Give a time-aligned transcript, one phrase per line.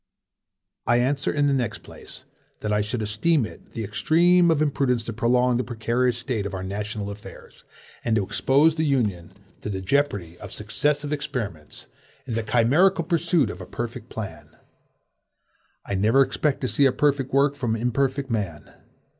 [0.87, 2.25] I answer in the next place,
[2.61, 6.55] that I should esteem it the extreme of imprudence to prolong the precarious state of
[6.55, 7.63] our national affairs,
[8.03, 11.85] and to expose the Union to the jeopardy of successive experiments,
[12.25, 14.55] in the chimerical pursuit of a perfect plan.
[15.85, 18.73] I never expect to see a perfect work from imperfect man.